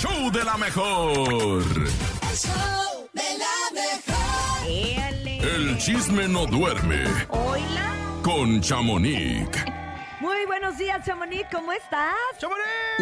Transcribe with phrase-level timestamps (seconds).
[0.00, 1.62] show de la mejor.
[1.62, 5.48] El show de la mejor.
[5.50, 7.92] El chisme no duerme Hola.
[8.22, 9.48] con Chamonix.
[10.20, 11.46] Muy buenos días, Chamonix.
[11.52, 12.14] ¿Cómo estás?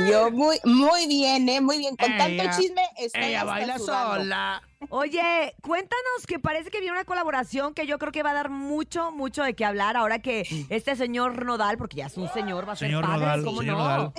[0.08, 1.60] Yo muy, muy bien, ¿eh?
[1.60, 1.96] Muy bien.
[1.96, 4.14] Con Ella- tanto chisme estoy Ella hasta baila sudando.
[4.16, 4.62] sola.
[4.90, 8.50] Oye, cuéntanos que parece que viene una colaboración que yo creo que va a dar
[8.50, 12.68] mucho, mucho de qué hablar ahora que este señor Nodal, porque ya es un señor,
[12.68, 13.82] va a ser Señor padre, Nodal, ¿cómo señor no?
[13.84, 14.12] Nodal.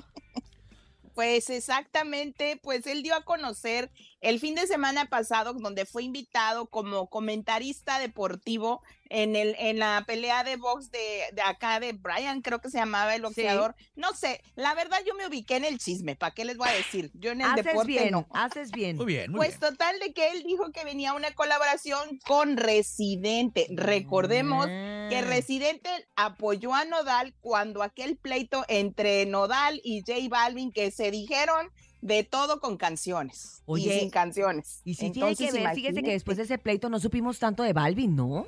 [1.18, 6.68] Pues exactamente, pues él dio a conocer el fin de semana pasado, donde fue invitado
[6.68, 11.00] como comentarista deportivo en el en la pelea de box de,
[11.34, 13.76] de acá de Brian, creo que se llamaba el boxeador.
[13.96, 16.74] No sé, la verdad yo me ubiqué en el chisme, ¿para qué les voy a
[16.74, 17.12] decir?
[17.14, 18.28] Yo en el Haces deporte bien, no.
[18.34, 18.98] haces bien.
[18.98, 19.72] Muy bien, muy Pues bien.
[19.72, 23.68] total de que él dijo que venía una colaboración con Residente.
[23.70, 25.28] Recordemos que Mm.
[25.28, 31.70] Residente apoyó a Nodal cuando aquel pleito entre Nodal y J Balvin que se dijeron
[32.02, 34.82] de todo con canciones Oye, y sin canciones.
[34.86, 36.14] Y si Entonces, tiene que ver, fíjese que imagínate.
[36.14, 38.46] después de ese pleito no supimos tanto de Balvin, ¿no?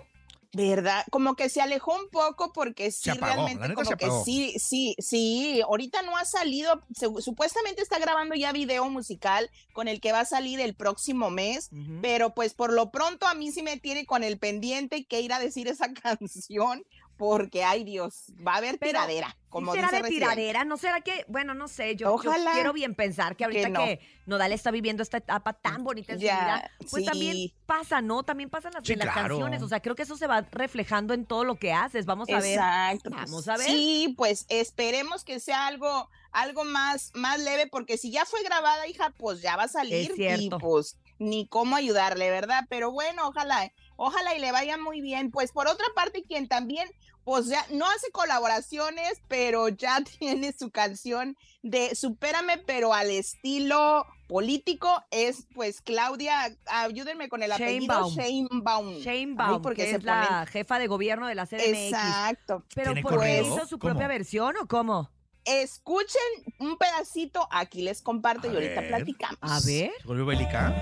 [0.52, 1.06] ¿Verdad?
[1.12, 5.62] Como que se alejó un poco porque sí, apagó, realmente como que sí, sí, sí.
[5.62, 10.22] Ahorita no ha salido, se- supuestamente está grabando ya video musical con el que va
[10.22, 11.70] a salir el próximo mes,
[12.02, 15.34] pero pues por lo pronto a mí sí me tiene con el pendiente que ir
[15.34, 16.84] a decir esa canción
[17.20, 20.26] porque, ay Dios, va a haber Pero, tiradera, ¿Sí como será dice de Residente.
[20.26, 20.64] tiradera?
[20.64, 22.16] ¿No será que, bueno, no sé, yo,
[22.54, 24.36] quiero bien pensar que ahorita que, no.
[24.38, 27.10] Nodal está viviendo esta etapa tan bonita en su vida, pues sí.
[27.10, 28.24] también pasa, ¿no?
[28.24, 29.36] También pasan las, Sí, en las claro.
[29.36, 32.30] canciones, o sea, creo que eso se va reflejando en todo lo que haces, vamos
[32.30, 32.54] a ver.
[32.54, 33.10] Exacto.
[33.10, 33.68] pues, Vamos a ver.
[33.68, 38.88] Sí, pues esperemos que sea algo, algo más, más leve, porque si ya fue grabada,
[38.88, 40.58] hija, pues ya va a salir cierto.
[40.58, 42.64] pues ni cómo ayudarle, ¿verdad?
[42.70, 45.30] Pero bueno, ojalá, ojalá y le vaya muy bien.
[45.30, 46.90] Pues por otra parte, quien también,
[47.24, 54.06] pues ya no hace colaboraciones, pero ya tiene su canción de Supérame, pero al estilo
[54.28, 58.16] político, es pues Claudia, ayúdenme con el apellido, Sheinbaum.
[58.16, 58.94] Sheinbaum.
[59.00, 61.60] Sheinbaum, Ay, porque que se es la jefa de gobierno de la CDMX.
[61.68, 62.64] Exacto.
[62.74, 63.92] Pero ¿Tiene ¿por qué hizo su ¿Cómo?
[63.92, 65.10] propia versión o cómo?
[65.46, 66.22] Escuchen
[66.60, 68.90] un pedacito, aquí les comparto A y ahorita ver.
[68.90, 69.40] platicamos.
[69.42, 69.92] A ver.
[70.00, 70.76] ¿Se volvió bélica?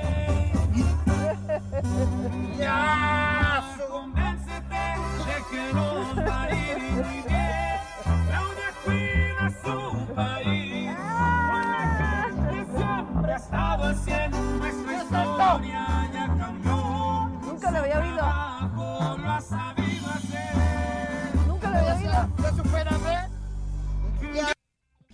[2.59, 4.26] Ya, convéncete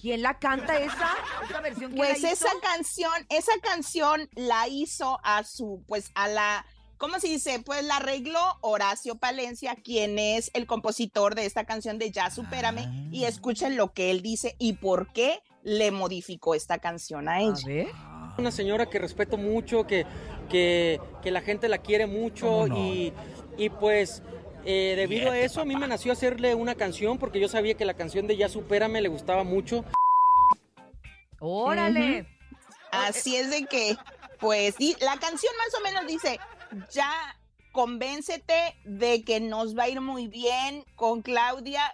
[0.03, 1.15] ¿Quién la canta esa?
[1.49, 2.45] ¿Esa versión Pues la hizo?
[2.45, 6.65] esa canción, esa canción la hizo a su, pues a la,
[6.97, 7.61] ¿cómo se dice?
[7.65, 12.81] Pues la arregló Horacio Palencia, quien es el compositor de esta canción de Ya Supérame,
[12.85, 13.07] Ah.
[13.13, 17.39] y escuchen lo que él dice y por qué le modificó esta canción a A
[17.41, 17.53] ella.
[17.65, 17.87] ver.
[18.37, 20.05] Una señora que respeto mucho, que,
[20.49, 23.13] que, que la gente la quiere mucho y,
[23.57, 24.21] y pues
[24.65, 27.85] eh, debido a eso a mí me nació hacerle una canción porque yo sabía que
[27.85, 29.83] la canción de Ya Supérame le gustaba mucho.
[31.39, 32.25] Órale.
[32.91, 33.97] Así es de que,
[34.39, 36.39] pues, di- la canción más o menos dice,
[36.91, 37.11] ya
[37.71, 41.93] convéncete de que nos va a ir muy bien con Claudia,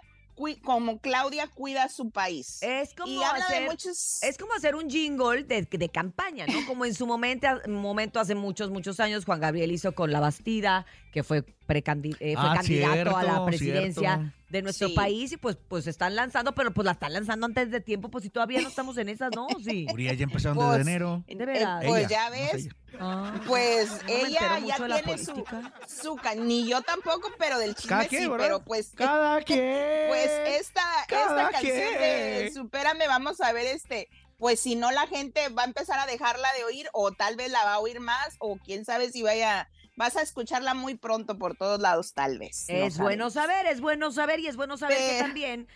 [0.62, 2.62] como Claudia cuida su país.
[2.62, 4.22] Es como y habla hacer- de muchos...
[4.22, 6.66] Es como hacer un jingle de, de campaña, ¿no?
[6.66, 10.86] Como en su momento, momento hace muchos, muchos años, Juan Gabriel hizo con La Bastida,
[11.12, 14.32] que fue, precandi- eh, fue Ah, candidato a la presidencia cierto.
[14.48, 14.94] de nuestro Sí.
[14.94, 18.24] país y pues, pues están lanzando, pero pues la están lanzando antes de tiempo, pues
[18.24, 19.46] si todavía no estamos en esas, ¿no?
[19.64, 19.86] Sí.
[19.92, 21.22] Uriel ya empezaron Pues, desde enero.
[21.28, 21.84] eh, de veras.
[21.86, 22.68] pues Ella, ya no ves.
[22.98, 25.44] Ah, pues ella ya de tiene su,
[25.86, 28.44] su ca- ni yo tampoco, pero del Cada chisme quien, sí, ¿verdad?
[28.46, 30.08] pero pues Cada quien.
[30.08, 30.30] pues
[30.60, 32.54] esta, cada esta canción de quien.
[32.54, 36.48] Supérame, vamos a ver este, pues si no la gente va a empezar a dejarla
[36.58, 39.68] de oír o tal vez la va a oír más o quién sabe si vaya,
[40.00, 42.64] vas a escucharla muy pronto por todos lados tal vez.
[42.70, 45.68] no Es bueno saber, es bueno saber y es bueno saber que también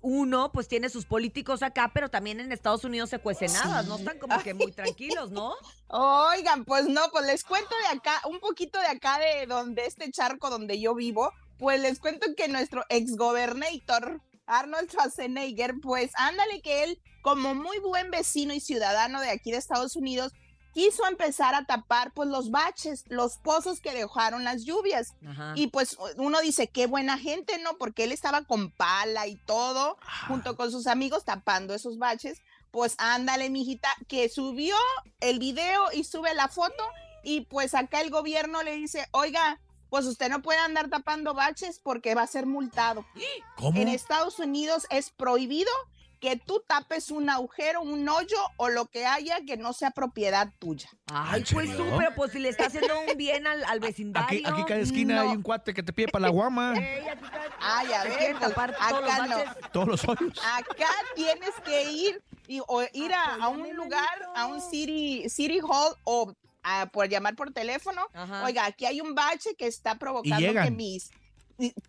[0.00, 3.96] uno pues tiene sus políticos acá, pero también en Estados Unidos se cuecen nada, no
[3.96, 5.54] están como que muy tranquilos, ¿no?
[5.88, 10.10] Oigan, pues no, pues les cuento de acá, un poquito de acá de donde este
[10.10, 16.84] charco donde yo vivo, pues les cuento que nuestro exgobernator Arnold Schwarzenegger, pues ándale que
[16.84, 20.32] él, como muy buen vecino y ciudadano de aquí de Estados Unidos,
[20.76, 25.14] quiso empezar a tapar pues los baches, los pozos que dejaron las lluvias.
[25.26, 25.54] Ajá.
[25.56, 27.78] Y pues uno dice, qué buena gente, ¿no?
[27.78, 29.96] Porque él estaba con pala y todo,
[30.28, 32.42] junto con sus amigos tapando esos baches.
[32.72, 34.76] Pues ándale, mijita, que subió
[35.20, 36.84] el video y sube la foto
[37.24, 39.58] y pues acá el gobierno le dice, oiga,
[39.88, 43.06] pues usted no puede andar tapando baches porque va a ser multado.
[43.56, 43.80] ¿Cómo?
[43.80, 45.70] En Estados Unidos es prohibido
[46.20, 50.48] que tú tapes un agujero, un hoyo o lo que haya que no sea propiedad
[50.58, 50.88] tuya.
[51.12, 54.26] Ay, ¿En pues súper, pues si le está haciendo un bien al, al vecindario.
[54.26, 55.20] Aquí, aquí cada esquina No.
[55.22, 56.74] hay un cuate que te pide para la guama.
[56.76, 59.68] Ey, aquí cada- Ay, a ver, pues, tapar todos los acá no.
[59.72, 60.38] Todos los hoyos.
[60.54, 65.60] Acá tienes que ir y, o ir a, a un lugar, a un city, city
[65.60, 66.32] hall o
[66.62, 68.06] a, por llamar por teléfono.
[68.12, 68.44] Ajá.
[68.44, 71.10] Oiga, aquí hay un bache que está provocando que mis...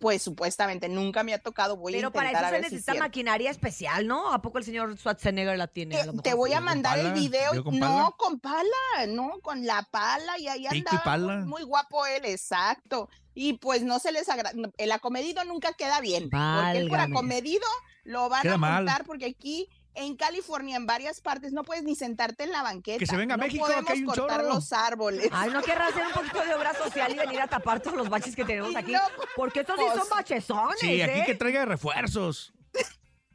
[0.00, 1.76] Pues supuestamente nunca me ha tocado.
[1.76, 4.32] Voy Pero a para intentar eso a se si necesita maquinaria especial, ¿no?
[4.32, 5.96] ¿A poco el señor Schwarzenegger la tiene?
[5.96, 7.54] A lo Te, mejor te voy a mandar el video.
[7.54, 8.10] ¿Yo con no, pala?
[8.16, 11.36] con pala, no, con la pala y ahí andaba pala.
[11.36, 13.10] Muy, muy guapo él, exacto.
[13.34, 17.66] Y pues no se les agrada, el acomedido nunca queda bien, porque él por acomedido
[18.04, 18.84] lo van Queda a mal.
[18.84, 19.68] montar porque aquí
[19.98, 22.98] en California, en varias partes, no puedes ni sentarte en la banqueta.
[22.98, 24.54] Que se venga a no México, que podemos hay un cortar chorro.
[24.54, 25.28] los árboles.
[25.32, 28.08] Ay, ¿no querrá hacer un poquito de obra social y venir a tapar todos los
[28.08, 28.92] baches que tenemos aquí?
[28.92, 29.00] no,
[29.36, 31.24] Porque estos sí son bachezones, Sí, aquí ¿eh?
[31.26, 32.52] que traiga refuerzos.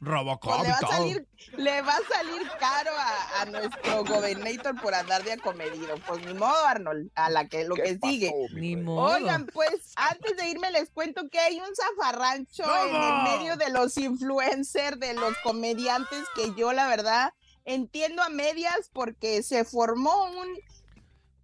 [0.00, 4.04] Robocop Pues le y va a salir, le va a salir caro a, a nuestro
[4.04, 5.96] gobernator por andar de acomedido.
[6.06, 8.32] Pues ni modo, Arnold, a la que lo que sigue.
[8.54, 9.14] Ni modo.
[9.14, 13.70] Oigan, pues antes de irme les cuento que hay un zafarrancho en el medio de
[13.70, 17.32] los influencers, de los comediantes, que yo la verdad
[17.64, 20.48] entiendo a medias porque se formó un,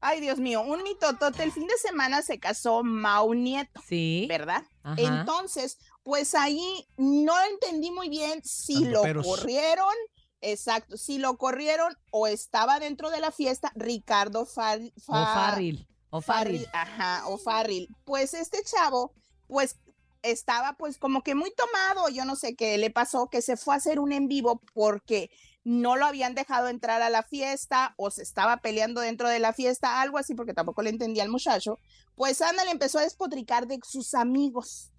[0.00, 1.42] ay Dios mío, un mitotote.
[1.42, 4.26] El fin de semana se casó Mau Nieto, Sí.
[4.28, 4.62] ¿verdad?
[4.82, 4.96] Ajá.
[5.00, 9.26] Entonces, pues ahí no entendí muy bien si Tanto lo peros.
[9.26, 9.94] corrieron.
[10.42, 15.86] Exacto, si lo corrieron o estaba dentro de la fiesta Ricardo Far, O Fa- Farril.
[16.08, 16.64] O Farril.
[16.64, 17.88] Farril, ajá, o Farril.
[18.04, 19.12] Pues este chavo,
[19.46, 19.76] pues
[20.22, 23.74] estaba pues como que muy tomado, yo no sé qué le pasó, que se fue
[23.74, 25.30] a hacer un en vivo porque
[25.70, 29.52] no lo habían dejado entrar a la fiesta o se estaba peleando dentro de la
[29.52, 31.78] fiesta, algo así, porque tampoco le entendía al muchacho.
[32.16, 34.90] Pues Ana le empezó a despotricar de sus amigos.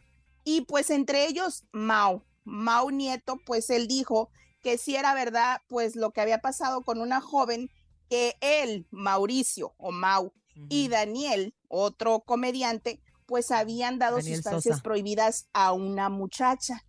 [0.45, 4.29] Y pues entre ellos, Mau, Mau Nieto, pues él dijo
[4.63, 7.69] que sí era verdad, pues lo que había pasado con una joven
[8.09, 10.31] que él, Mauricio o Mau,
[10.69, 14.83] y Daniel, otro comediante, pues habían dado Daniel sustancias Sosa.
[14.83, 16.85] prohibidas a una muchacha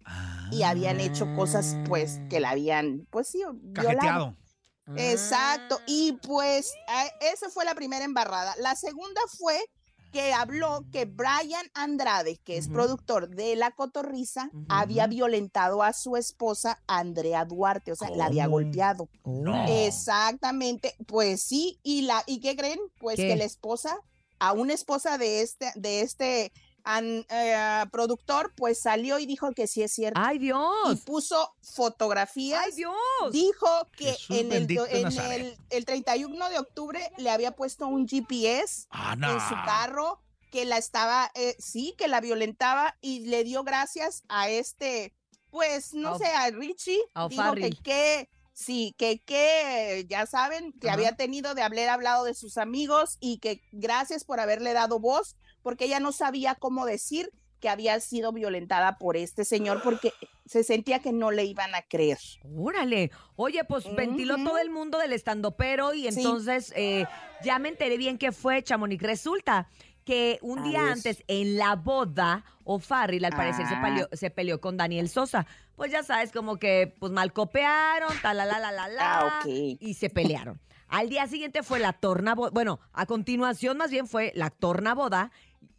[0.52, 4.37] y habían hecho cosas pues que la habían, pues sí, violado.
[4.96, 5.84] Exacto, Ah.
[5.87, 6.72] y pues
[7.20, 8.54] esa fue la primera embarrada.
[8.58, 9.58] La segunda fue
[10.12, 14.66] que habló que Brian Andrade, que es productor de La Cotorrisa, Ujú.
[14.69, 19.08] había violentado a su esposa Andrea Duarte, o sea, la había golpeado.
[19.25, 19.64] No.
[19.69, 22.78] Exactamente, pues sí, y la y qué creen?
[23.00, 23.28] Pues ¿Qué?
[23.28, 23.96] que la esposa,
[24.38, 26.52] a una esposa de este de este
[26.84, 31.00] an- eh, productor, pues salió y dijo que sí es cierto ¡Ay, y Dios!
[31.05, 32.62] puso fotografías.
[32.64, 32.94] ¡Ay, Dios!
[33.32, 38.06] Dijo que Jesús en, el, en el, el 31 de octubre le había puesto un
[38.08, 40.20] GPS Ah, en su carro
[40.50, 45.14] que la estaba, eh, sí, que la violentaba y le dio gracias a este,
[45.50, 47.00] pues, no sé, a Richie.
[47.14, 50.94] a Dijo que sí, que, que, ya saben, que Ajá.
[50.94, 55.37] había tenido de haber hablado de sus amigos y que gracias por haberle dado voz,
[55.62, 57.31] porque ella no sabía cómo decir
[57.61, 60.12] que había sido violentada por este señor porque
[60.47, 62.19] se sentía que no le iban a creer.
[62.56, 63.12] Órale.
[63.37, 66.19] Oye, pues ventiló todo el mundo del estandopero y Sí.
[66.20, 67.06] entonces eh,
[67.44, 69.00] ya me enteré bien qué fue, Chamonix.
[69.00, 69.69] Resulta
[70.05, 70.93] que un A día ver.
[70.94, 73.82] antes, en la boda, O'Farrill al parecer se, Ah.
[73.82, 75.47] peleó, se peleó con Daniel Sosa.
[75.76, 79.38] Pues ya sabes, como que pues mal copearon, tal, la, la, la, la, la, Ah,
[79.41, 79.47] ok.
[79.47, 80.61] y se pelearon.
[80.88, 82.50] Al día siguiente fue la torna boda.
[82.53, 85.31] Bueno, a continuación más bien fue la torna boda.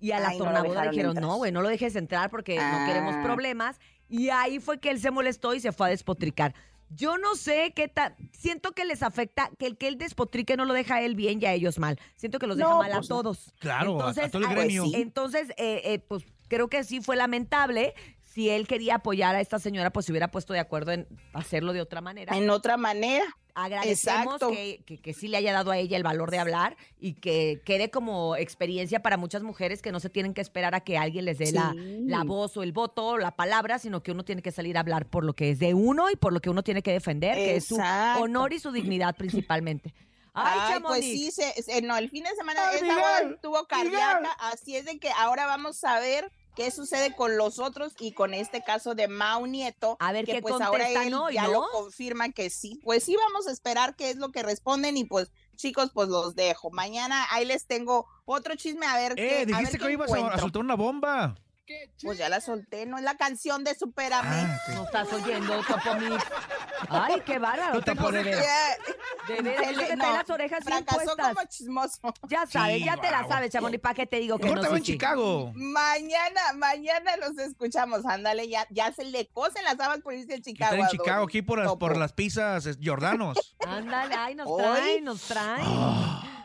[0.04, 1.28] Y a la Ay, no lo torna boda dejaron dijeron, entrar.
[1.30, 3.24] no, güey, no lo dejes entrar porque no queremos Ah.
[3.24, 3.80] problemas.
[4.10, 6.54] Y ahí fue que él se molestó y se fue a despotricar.
[6.90, 8.14] Yo no sé qué tal.
[8.34, 11.42] Siento que les afecta que el que él despotrique no lo deja a él bien
[11.42, 11.98] y a ellos mal.
[12.18, 13.54] Siento que los deja No, mal a pues todos.
[13.60, 14.84] Claro, a- a todo el ah, gremio.
[14.84, 15.02] Pues sí.
[15.02, 17.94] Entonces, eh, eh, pues creo que sí fue lamentable.
[18.34, 21.72] Si él quería apoyar a esta señora, pues se hubiera puesto de acuerdo en hacerlo
[21.74, 22.36] de otra manera.
[22.36, 23.26] En otra manera.
[23.56, 27.14] Agradecemos que, que, que sí le haya dado a ella el valor de hablar y
[27.14, 30.98] que quede como experiencia para muchas mujeres que no se tienen que esperar a que
[30.98, 32.00] alguien les dé la, Sí.
[32.08, 34.80] la voz o el voto o la palabra, sino que uno tiene que salir a
[34.80, 37.36] hablar por lo que es de uno y por lo que uno tiene que defender,
[37.36, 37.76] que es su
[38.20, 39.94] honor y su dignidad principalmente.
[40.34, 44.32] Ay, Ay, pues sí, se- se- no, el fin de semana Miguel, boda estuvo cardíaca,
[44.40, 48.34] así es de que ahora vamos a ver qué sucede con los otros y con
[48.34, 49.98] este caso de Mau Nieto.
[50.00, 51.54] A ver que qué pues ahora él hoy, ya ¿no?
[51.54, 52.80] lo confirma que sí.
[52.84, 56.36] Pues sí, vamos a esperar qué es lo que responden y pues chicos, pues los
[56.36, 56.72] dejo.
[56.72, 59.28] Mañana ahí les tengo otro chisme a ver qué.
[59.28, 61.36] Eh, a ver dijiste qué que hoy ibas a, soltar una bomba.
[62.02, 64.30] Pues ya la solté, no es la canción de Superame.
[64.30, 64.58] Ah.
[64.74, 66.24] No estás oyendo, Topo Mix.
[66.90, 70.78] Ay, qué bárbaro, No te de pones- De le- que no, trae las orejas bien
[70.86, 71.34] fracasó puestas.
[71.36, 72.14] como chismoso.
[72.30, 74.68] Ya sabes, Sí, ya te la sabes, Chamonix, ¿para qué te digo que no, te
[74.68, 74.84] en?
[74.84, 75.52] Chicago.
[75.56, 78.06] Mañana, mañana los escuchamos.
[78.06, 80.74] Ándale, ya, ya se le cosen las habas por irse a Chicago.
[80.76, 83.56] Están en Chicago, aquí por las, por las pizzas Jordanos.
[83.66, 84.62] Ándale, ay, nos Hoy.
[84.62, 85.64] trae, nos trae.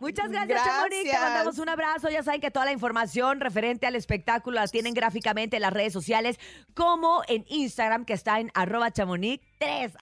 [0.00, 1.02] Muchas gracias, Chamonix.
[1.02, 1.22] Te Gracias.
[1.22, 2.08] mandamos un abrazo.
[2.08, 5.92] Ya saben que toda la información referente al espectáculo la tienen gráficamente en las redes
[5.92, 6.38] sociales,
[6.74, 9.92] como en Instagram, que está en arroba chamonix 3.